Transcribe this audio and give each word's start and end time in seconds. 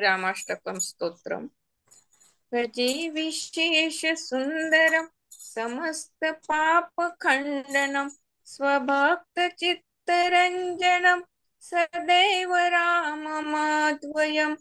रामाष्टकं 0.00 0.78
स्तोत्रम्। 0.78 1.48
भजे 2.54 3.08
विशेषसुन्दरं 3.08 5.06
समस्तपापखण्डनं 5.30 8.08
स्वभक्तचित्तरञ्जनं 8.44 11.20
सदैव 11.60 12.54
राममाध्वयं 12.54 14.54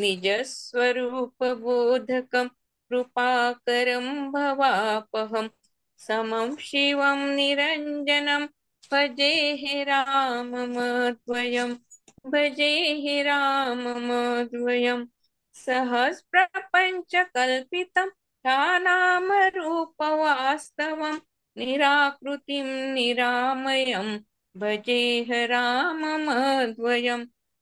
निजस्वरूपबोधकं 0.00 2.48
कृपाकरं 2.90 4.06
भवापहं 4.32 5.48
समं 6.06 6.48
शिवं 6.68 7.20
निरञ्जनं, 7.36 8.42
भजे 8.92 9.32
हे 9.62 9.74
राममद्वयं 9.84 11.70
भजे 12.32 12.72
हे 13.02 13.16
राममद्वयं 13.22 15.00
सहस्रप्रपञ्चकल्पितं 15.64 18.08
नामरूपवास्तवं 18.84 21.16
निराकृतिं 21.56 22.68
निरामयं 22.94 24.08
भजे 24.56 25.00
ह 25.30 25.44
राममद्वयं 25.50 27.20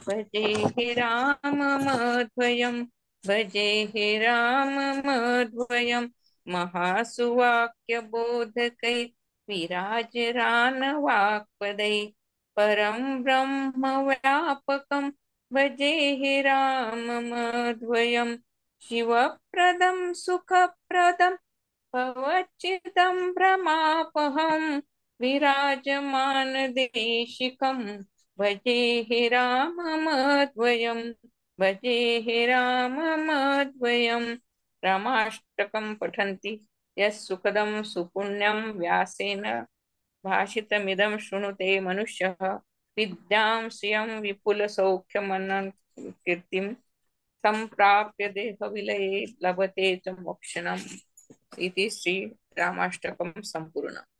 भजे 0.08 0.44
हे 0.78 0.86
राममद्वयं 1.00 2.76
भजे 3.26 3.84
हे 3.84 4.18
राममद्वयं 4.18 6.08
महासुवाक्यबोधकै 6.46 9.08
विराजरानवाक्पदै 9.48 12.06
परं 12.56 13.22
ब्रह्मव्यापकं 13.22 15.10
भजे 15.52 16.14
हे 16.14 16.42
राममद्वयं 16.42 18.36
शिवप्रदं, 18.80 20.12
सुखप्रदं 20.12 21.36
भवच्चिदं 21.94 23.32
भ्रमापहं। 23.32 24.80
विराजमानदेशिकं, 25.20 28.04
भजे 28.38 29.06
हे 29.10 29.28
राममद्वयं 29.28 31.12
भजे 31.60 32.18
हे 32.20 32.46
राममद्वयं 32.46 34.34
रामाष्टकं 34.84 35.94
पठन्ति। 35.94 36.66
यः 36.98 37.10
सुखदं 37.10 37.82
सुपुण्यं 37.82 38.62
व्यासेन 38.72 39.66
भाषितमिदं 40.24 41.18
शृणुते 41.18 41.80
मनुष्यः। 41.80 42.60
विद्यां 42.96 43.68
श्रियं 43.68 44.20
विपुलसौख्यमनं 44.20 45.70
कीर्तिं 45.98 46.72
सम्प्राप्य 47.44 48.28
देहविलये 48.28 49.26
लभते 49.42 49.96
च 49.96 50.08
मोक्षणम् 50.08 50.80
इति 51.58 51.90
श्रीरामाष्टकं 51.90 53.32
सम्पूर्णम्। 53.42 54.19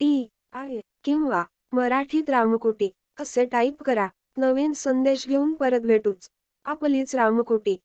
T 0.00 0.28
आय 0.52 0.80
किंवा 1.04 1.42
मराठीत 1.72 2.30
रामकोटी 2.30 2.90
असे 3.20 3.44
टाईप 3.44 3.82
करा. 3.82 4.06
नवीन 4.36 4.72
संदेश 4.72 5.26
घेऊन 5.28 5.54
परत 5.54 5.80
भेटूच. 5.80 6.28
आपलीच 6.66 7.14
रामकोटी. 7.14 7.76